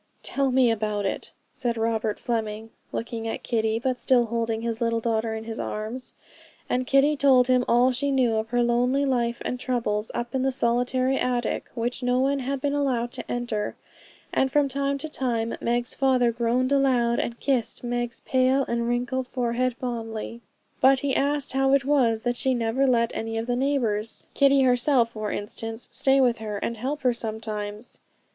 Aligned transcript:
'Tell 0.23 0.49
me 0.49 0.69
all 0.69 0.73
about 0.73 1.05
it,' 1.05 1.31
said 1.53 1.77
Robert 1.77 2.17
Fleming, 2.19 2.71
looking 2.91 3.27
at 3.27 3.43
Kitty, 3.43 3.77
but 3.77 3.99
still 3.99 4.25
holding 4.25 4.63
his 4.63 4.81
little 4.81 4.99
daughter 4.99 5.35
in 5.35 5.43
his 5.43 5.59
arms; 5.59 6.15
and 6.67 6.87
Kitty 6.87 7.15
told 7.15 7.47
him 7.47 7.63
all 7.67 7.91
she 7.91 8.09
knew 8.09 8.35
of 8.37 8.47
her 8.49 8.63
lonely 8.63 9.05
life 9.05 9.43
and 9.45 9.59
troubles 9.59 10.09
up 10.15 10.33
in 10.33 10.41
the 10.41 10.51
solitary 10.51 11.17
attic, 11.19 11.65
which 11.75 12.01
no 12.01 12.17
one 12.19 12.39
had 12.39 12.59
been 12.59 12.73
allowed 12.73 13.11
to 13.11 13.31
enter; 13.31 13.75
and 14.33 14.51
from 14.51 14.67
time 14.67 14.97
to 14.97 15.07
time 15.07 15.55
Meg's 15.61 15.93
father 15.93 16.31
groaned 16.31 16.71
aloud, 16.71 17.19
and 17.19 17.39
kissed 17.39 17.83
Meg's 17.83 18.21
pale 18.21 18.65
and 18.67 18.89
wrinkled 18.89 19.27
forehead 19.27 19.75
fondly. 19.77 20.41
But 20.79 21.01
he 21.01 21.15
asked 21.15 21.53
how 21.53 21.73
it 21.75 21.85
was 21.85 22.25
she 22.33 22.55
never 22.55 22.87
let 22.87 23.15
any 23.15 23.37
of 23.37 23.45
the 23.45 23.55
neighbours, 23.55 24.25
Kitty 24.33 24.63
herself, 24.63 25.11
for 25.11 25.29
instance, 25.31 25.87
stay 25.91 26.19
with 26.19 26.39
her, 26.39 26.57
and 26.57 26.75
help 26.77 27.01
her 27.03 27.13
sometimes. 27.13 27.99